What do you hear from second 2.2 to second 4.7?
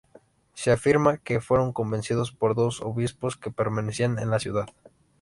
por dos obispos que permanecían en la ciudad.